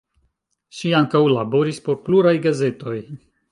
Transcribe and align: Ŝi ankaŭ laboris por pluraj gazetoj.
Ŝi 0.77 0.93
ankaŭ 1.01 1.21
laboris 1.35 1.81
por 1.89 2.01
pluraj 2.09 2.35
gazetoj. 2.49 2.99